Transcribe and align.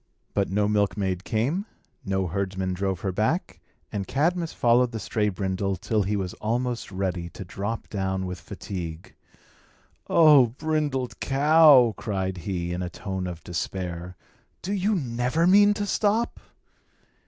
But 0.33 0.49
no 0.49 0.67
milkmaid 0.67 1.23
came; 1.23 1.67
no 2.03 2.25
herdsman 2.25 2.73
drove 2.73 3.01
her 3.01 3.11
back; 3.11 3.59
and 3.91 4.07
Cadmus 4.07 4.51
followed 4.51 4.91
the 4.93 4.99
stray 4.99 5.29
brindle 5.29 5.75
till 5.75 6.01
he 6.01 6.15
was 6.15 6.33
almost 6.41 6.91
ready 6.91 7.29
to 7.29 7.45
drop 7.45 7.87
down 7.87 8.25
with 8.25 8.39
fatigue. 8.39 9.13
"O 10.09 10.47
brindled 10.47 11.19
cow," 11.19 11.93
cried 11.97 12.37
he, 12.39 12.73
in 12.73 12.81
a 12.81 12.89
tone 12.89 13.27
of 13.27 13.43
despair, 13.43 14.15
"do 14.63 14.73
you 14.73 14.95
never 14.95 15.45
mean 15.45 15.71
to 15.75 15.85
stop?" 15.85 16.39